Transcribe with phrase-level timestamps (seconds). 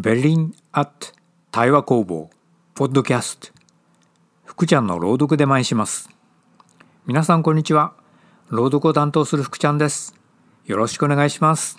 [0.00, 1.08] ベリン・アット
[1.50, 2.30] 対話工房
[2.76, 3.48] ポッドキャスト
[4.44, 6.08] 福ちゃんの朗読で参します。
[7.04, 7.94] 皆さんこんにちは。
[8.48, 10.14] 朗読を担当する福ちゃんです。
[10.66, 11.78] よろしくお願いします。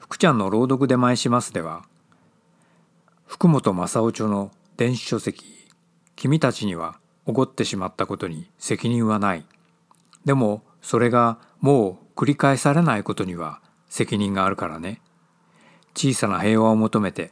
[0.00, 1.84] 福ちゃんの朗読で参しますでは
[3.28, 5.68] 福本正夫著の電子書籍
[6.16, 9.46] 君たちには起こってしまったことに責任はない。
[10.24, 15.00] でもそれがもう繰り返されないことには責任があるからね。
[15.94, 17.30] 小さな平和を求めて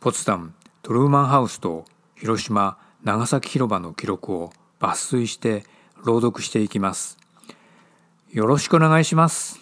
[0.00, 5.64] ポツダムトルーマンハウスと広島長崎広場の記録を抜粋して
[6.04, 7.18] 朗読していきます。
[8.32, 9.58] よろしくお願いします。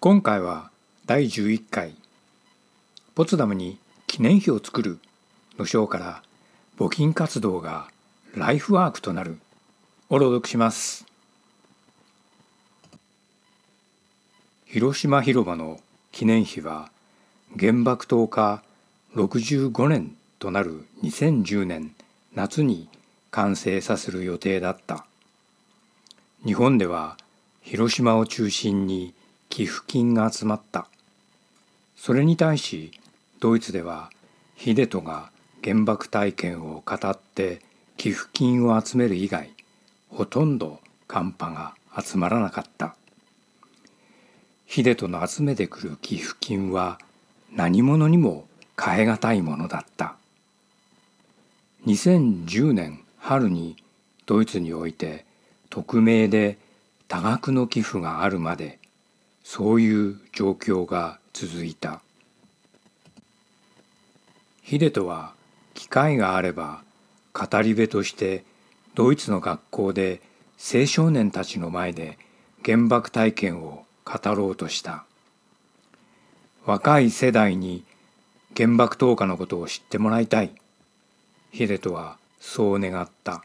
[0.00, 0.70] 今回は
[1.06, 1.94] 第11回
[3.14, 4.98] ポツダムに記念碑を作る
[5.58, 6.22] の章から
[6.78, 7.88] 募金活動が
[8.34, 9.38] ライフワークとなる。
[10.10, 11.07] を朗読します。
[14.70, 15.80] 広島広場の
[16.12, 16.90] 記念碑は
[17.58, 18.62] 原爆投下
[19.14, 21.94] 65年となる2010年
[22.34, 22.90] 夏に
[23.30, 25.06] 完成させる予定だった。
[26.44, 27.16] 日本では
[27.62, 29.14] 広島を中心に
[29.48, 30.86] 寄付金が集まった。
[31.96, 32.92] それに対し
[33.40, 34.10] ドイツでは
[34.58, 35.30] 秀人が
[35.64, 37.62] 原爆体験を語って
[37.96, 39.50] 寄付金を集める以外
[40.10, 42.94] ほとんどカンパが集まらなかった。
[44.70, 46.98] 秀人の集めてくる寄付金は
[47.54, 50.16] 何者にも代え難いものだった。
[51.86, 53.76] 2010年春に
[54.26, 55.24] ドイツにおいて
[55.70, 56.58] 匿名で
[57.08, 58.78] 多額の寄付があるまで
[59.42, 62.02] そういう状況が続いた。
[64.62, 65.32] 秀人は
[65.72, 66.82] 機会があれば
[67.32, 68.44] 語り部として
[68.94, 70.20] ドイツの学校で
[70.58, 72.18] 青少年たちの前で
[72.62, 75.04] 原爆体験を語ろうとした。
[76.64, 77.84] 若い世代に
[78.56, 80.50] 原爆投下のことを知ってもらいたい。
[81.52, 83.44] 秀人はそう願った。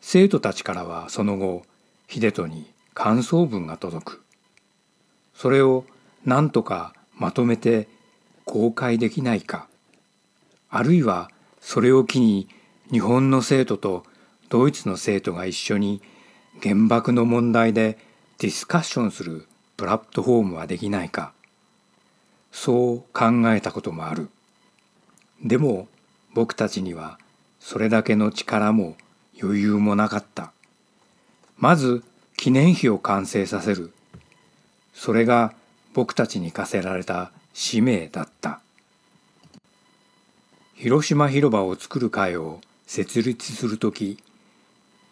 [0.00, 1.64] 生徒たちからはその後
[2.08, 4.22] 秀人に感想文が届く。
[5.34, 5.84] それを
[6.24, 7.88] 何とかまとめて
[8.44, 9.66] 公開できないか。
[10.68, 11.30] あるいは
[11.60, 12.48] それを機に
[12.90, 14.04] 日本の生徒と
[14.48, 16.02] ドイツの生徒が一緒に
[16.62, 17.98] 原爆の問題で
[18.40, 19.46] ディスカッションする
[19.76, 21.34] プラットフォームはできないか。
[22.50, 24.30] そう考えたこともある。
[25.44, 25.88] でも
[26.32, 27.18] 僕たちには
[27.58, 28.96] それだけの力も
[29.38, 30.52] 余裕もなかった。
[31.58, 32.02] まず
[32.38, 33.92] 記念碑を完成させる。
[34.94, 35.52] それが
[35.92, 38.62] 僕たちに課せられた使命だった。
[40.76, 44.16] 広島広場を作る会を設立する時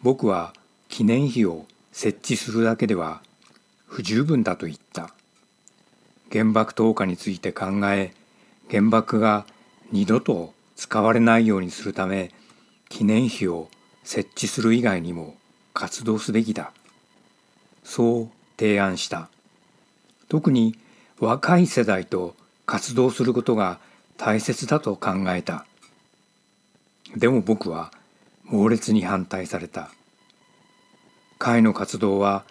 [0.01, 0.51] 僕は
[0.87, 3.21] 記念碑を設置するだけでは
[3.87, 5.13] 不十分だと言った。
[6.31, 8.13] 原爆投下について考え
[8.69, 9.45] 原爆が
[9.91, 12.31] 二度と使われないようにするため
[12.87, 13.69] 記念碑を
[14.03, 15.35] 設置する以外にも
[15.73, 16.71] 活動すべきだ。
[17.83, 19.29] そう提案した。
[20.27, 20.77] 特に
[21.19, 22.35] 若い世代と
[22.65, 23.79] 活動することが
[24.17, 25.65] 大切だと考えた。
[27.15, 27.91] でも僕は
[28.43, 29.91] 猛烈に反対された。
[31.39, 32.43] 会の活動は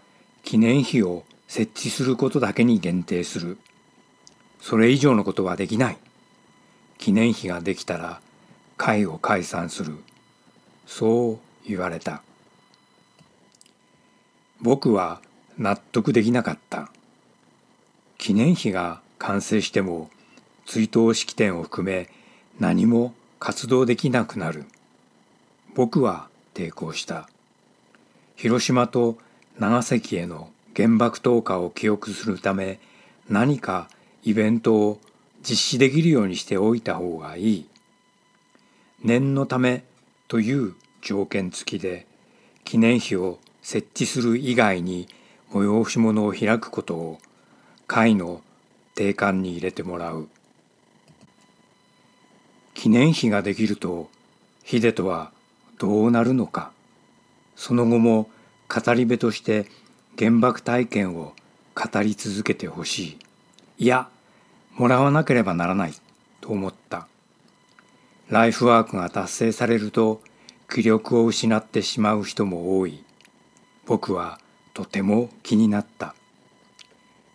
[0.42, 3.58] 記念碑を設置することだけに限定する。
[4.62, 5.98] それ以上のことはできない。
[6.96, 8.20] 記念碑ができたら
[8.78, 9.98] 会を解散する。
[10.86, 11.38] そう
[11.68, 12.22] 言われた。
[14.60, 15.20] 僕は
[15.58, 16.90] 納得できなかった。
[18.16, 20.08] 記念碑が完成しても
[20.64, 22.08] 追悼式典を含め
[22.58, 24.64] 何も活動できなくなる。
[25.74, 27.28] 僕は抵抗した。
[28.38, 29.18] 広島と
[29.58, 32.78] 長崎への原爆投下を記憶するため
[33.28, 33.88] 何か
[34.22, 35.00] イベントを
[35.42, 37.68] 実施できるようにしておいた方がいい。
[39.02, 39.82] 念のため
[40.28, 42.06] という条件付きで
[42.62, 45.08] 記念碑を設置する以外に
[45.50, 47.18] 催し物を開くことを
[47.88, 48.40] 会の
[48.94, 50.28] 定款に入れてもらう。
[52.74, 54.08] 記念碑ができると
[54.64, 55.32] 秀人は
[55.80, 56.77] どうなるのか。
[57.58, 58.30] その後も
[58.68, 59.66] 語り部として
[60.16, 61.34] 原爆体験を
[61.74, 63.18] 語り続けてほし
[63.78, 63.84] い。
[63.84, 64.08] いや
[64.76, 65.92] もらわなければならない
[66.40, 67.08] と思った。
[68.28, 70.22] ライフワークが達成されると
[70.72, 73.02] 気力を失ってしまう人も多い。
[73.86, 74.38] 僕は
[74.72, 76.14] とても気になった。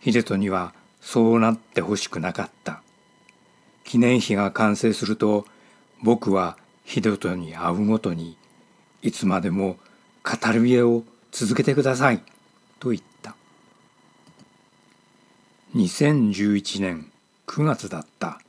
[0.02, 0.72] 秀人には
[1.02, 2.82] そうなってほしくなかった。
[3.84, 5.44] 記念碑が完成すると
[6.02, 6.56] 僕は
[6.86, 8.38] 秀人に会うごとに
[9.02, 9.76] いつまでも
[10.24, 12.22] 語り部を続けてください」
[12.80, 13.36] と言った。
[15.74, 17.12] 2011年
[17.46, 18.40] 9月だった。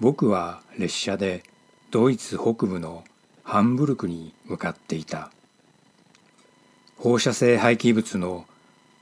[0.00, 1.44] 僕は列車で
[1.90, 3.04] ドイツ北部の
[3.44, 5.30] ハンブルクに向かっていた。
[6.96, 8.46] 放射性廃棄物の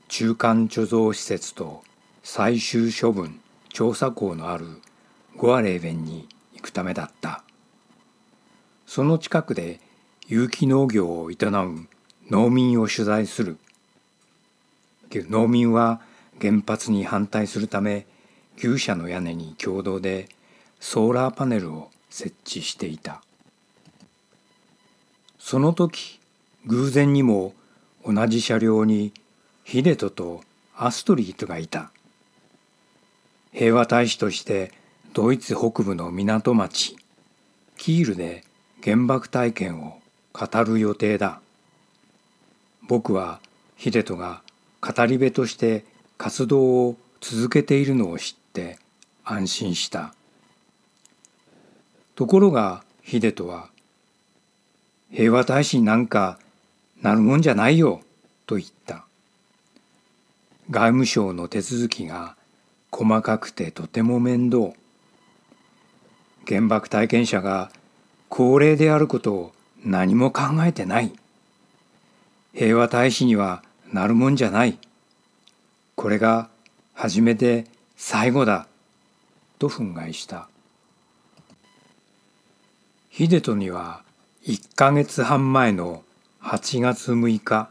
[0.07, 1.83] 中間貯蔵施設と
[2.23, 4.67] 最終処分調査港のある
[5.35, 7.43] ゴアレーベンに行くためだった。
[8.85, 9.79] その近くで
[10.31, 11.87] 有機農業を営む
[12.29, 13.57] 農民を取材する。
[15.11, 16.01] 農民は
[16.39, 18.05] 原発に反対するため
[18.55, 20.29] 牛舎の屋根に共同で
[20.79, 23.23] ソーラーパネルを設置していた。
[25.39, 26.19] その時
[26.67, 27.55] 偶然にも
[28.05, 29.11] 同じ車両に
[29.63, 30.43] ヒデトと
[30.77, 31.91] アストリートがいた。
[33.51, 34.73] 平和大使として
[35.13, 36.95] ドイツ北部の港町
[37.77, 38.43] キールで
[38.83, 39.98] 原爆体験を
[40.33, 41.41] 語る予定だ。
[42.87, 43.39] 僕は
[43.77, 44.41] 秀人が
[44.81, 45.85] 語り部として
[46.17, 48.79] 活動を続けているのを知って
[49.23, 50.13] 安心した。
[52.15, 53.69] ところが秀人は
[55.11, 56.39] 「平和大使になんか
[57.01, 58.01] なるもんじゃないよ」
[58.45, 59.05] と言った。
[60.69, 62.35] 外務省の手続きが
[62.91, 64.73] 細かくてとても面倒。
[66.47, 67.71] 原爆体験者が
[68.27, 69.53] 高齢であることを
[69.83, 71.13] 何も考えてない。
[72.53, 74.77] 平和大使にはなるもんじゃない。
[75.95, 76.49] これが
[76.93, 77.65] 初めて
[77.95, 78.67] 最後だ。
[79.59, 80.47] と憤慨した。
[83.11, 84.01] 秀人には
[84.45, 86.03] 1ヶ月半前の
[86.41, 87.69] 8月6日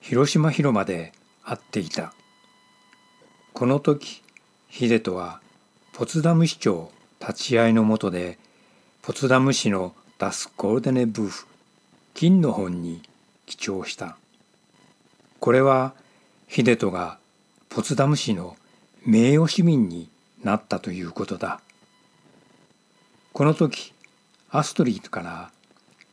[0.00, 1.12] 広島広場で
[1.44, 2.14] 会っていた。
[3.52, 4.22] この時
[4.70, 5.40] 秀人は
[5.92, 6.90] ポツダム市長
[7.20, 8.38] 立ち会いのもとで
[9.02, 11.46] ポツダム市のダス・ゴルデネ・ブーフ
[12.12, 13.00] 金の本に
[13.46, 14.18] 記帳した。
[15.38, 15.94] これは
[16.46, 17.16] 秀人が
[17.70, 18.54] ポツダム市の
[19.06, 20.10] 名誉市民に
[20.44, 21.62] なったということだ。
[23.32, 23.94] この時
[24.50, 25.50] アストリートから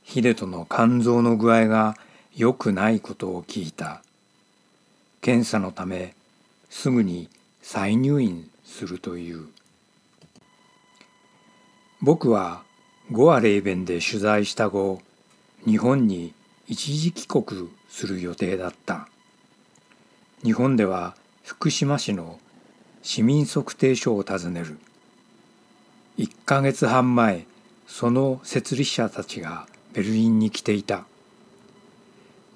[0.05, 1.97] 秀人の肝臓の具合が
[2.33, 4.01] 良くないことを聞いた。
[5.19, 6.13] 検査のため
[6.69, 7.27] すぐに
[7.61, 9.49] 再入院するという。
[11.99, 12.63] 僕は
[13.09, 15.01] ゴアレーベンで取材した後
[15.65, 16.33] 日本に
[16.67, 19.07] 一時帰国する予定だった。
[20.43, 21.15] 日本では
[21.45, 22.37] 福島市の
[23.01, 24.77] 市民測定所を訪ねる。
[26.17, 27.45] 1ヶ月半前
[27.87, 31.05] その設立者たちがベルリンに来ていた。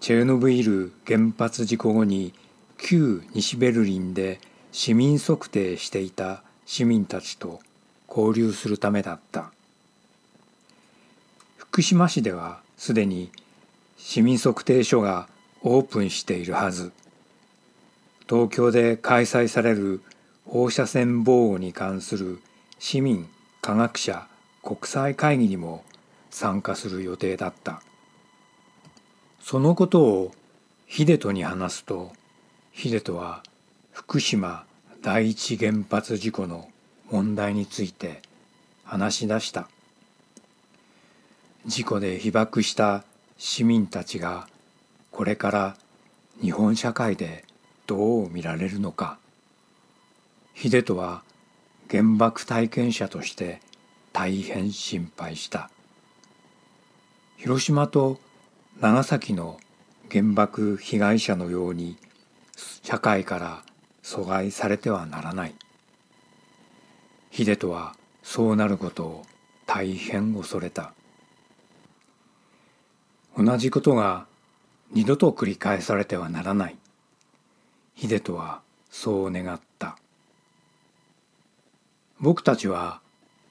[0.02, 2.34] チェルノブイル原発事故後に
[2.78, 4.42] 旧西ベルリンで
[4.74, 7.62] 市民測定していた市民たちと
[8.10, 9.54] 交流するためだった。
[11.72, 13.32] 福島市ではすでに
[13.96, 15.30] 市民測定所が
[15.62, 16.92] オープンしているはず。
[18.30, 20.02] 東京で開催される
[20.46, 22.42] 放射線防護に関する
[22.78, 23.26] 市民
[23.62, 24.28] 科学者
[24.62, 25.86] 国際会議にも
[26.30, 27.82] 参加する予定だった。
[29.40, 30.36] そのことを
[30.90, 32.12] 秀人に話すと
[32.74, 33.44] 秀人は
[33.94, 34.66] 福島
[35.02, 36.68] 第一原発事故の
[37.10, 38.22] 問題について
[38.84, 39.70] 話し出した。
[41.68, 43.04] 事故で被爆した
[43.38, 44.48] 市民たちが
[45.12, 45.78] これから
[46.42, 47.46] 日本社会で
[47.86, 49.20] どう見られるのか。
[50.56, 51.22] 秀人は
[51.90, 53.62] 原爆体験者として
[54.12, 55.70] 大変心配した。
[57.38, 58.20] 広島と
[58.80, 59.60] 長崎の
[60.10, 61.98] 原爆被害者のように
[62.82, 63.64] 社会から
[64.02, 65.54] 阻害されてはならない。
[67.30, 69.26] 秀人はそうなることを
[69.68, 70.94] 大変恐れた。
[73.44, 74.28] 同じことが
[74.92, 76.78] 二度と繰り返されてはならない。
[77.96, 79.98] 秀人はそう願った。
[82.20, 83.02] 僕たちは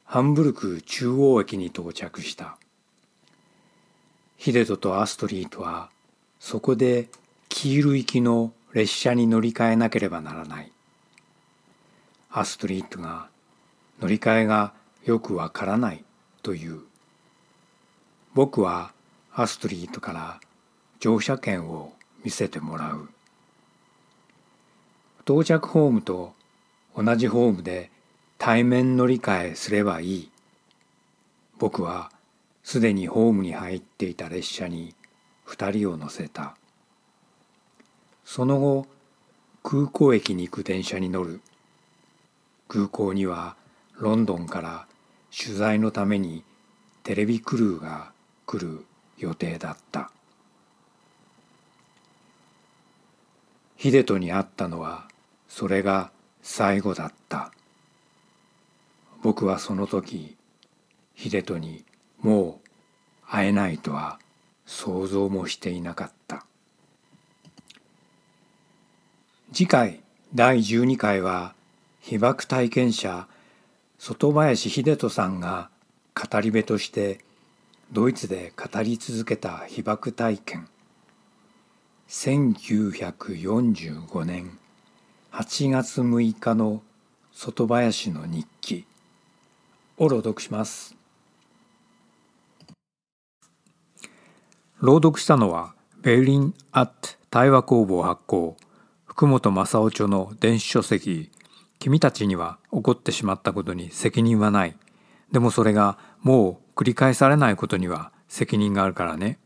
[0.04, 2.56] ハンブルク中央駅に到着した。
[4.38, 5.90] 秀人とアストリートは
[6.38, 7.08] そこで
[7.48, 10.72] キール行きの列車に乗り換えなければならない。
[12.30, 13.28] アストリートが
[14.00, 14.72] 乗り換えが
[15.04, 16.04] よくわからない
[16.42, 16.80] という。
[18.34, 18.92] 僕は
[19.32, 20.40] アストリートから
[20.98, 21.92] 乗車券を
[22.24, 23.08] 見せてもらう。
[25.22, 26.34] 到着ホームと
[26.96, 27.90] 同じホームで
[28.38, 30.30] 対面乗り換えすればいい。
[31.58, 32.10] 僕は
[32.64, 34.94] すでにホームに入っていた列車に
[35.44, 36.56] 二人を乗せた。
[38.24, 38.86] その後
[39.62, 41.40] 空港駅に行く電車に乗る。
[42.66, 43.56] 空港には
[43.94, 44.86] ロンドンから
[45.30, 46.42] 取材のために
[47.04, 48.12] テレビクルーが
[48.46, 48.84] 来る。
[49.20, 50.10] 予定だった。
[53.76, 55.08] 秀人に会ったのは
[55.48, 56.10] それが
[56.42, 57.52] 最後だった。
[59.22, 60.36] 僕はその時
[61.14, 61.84] 秀人に
[62.20, 62.68] もう
[63.26, 64.18] 会えないとは
[64.66, 66.44] 想像もしていなかった。
[69.52, 70.00] 次回
[70.34, 71.54] 第12回は
[72.00, 73.26] 被爆体験者
[73.98, 75.68] 外林秀人さんが
[76.14, 77.20] 語り部として
[77.92, 80.68] ドイツで語り続けた被爆体験。
[82.08, 84.56] 1945年
[85.32, 86.82] 8月6日の
[87.32, 88.86] 外林の日記。
[90.00, 90.96] を朗読します。
[94.80, 96.92] 朗読したのはベルリン・アット
[97.28, 98.56] 対話工房発行
[99.04, 101.30] 福本正夫著の電子書籍
[101.78, 104.76] 君たちには起こってしまったことに責任はない。
[105.32, 109.38] でもそれがもう繰り返されないことには責任があるからね。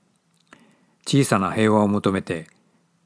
[1.05, 2.47] 小さな平和を求めて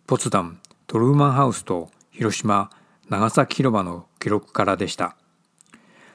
[0.06, 2.68] ポツダムトルーマンハウスと広島
[3.08, 5.16] 長崎広場の記録からでした。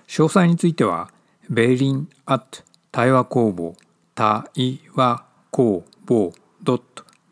[0.08, 1.10] 詳細については
[1.50, 3.76] ベーリン・アット対話工房
[4.14, 6.34] 対話工房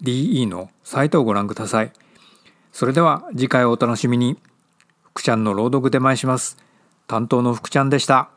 [0.02, 1.92] .de のサイトをご覧ください。
[2.72, 4.40] それでは次回をお楽しみに。
[5.12, 6.58] 福ちゃんの朗読で参します。
[7.06, 8.32] 担当の福ちゃんでした。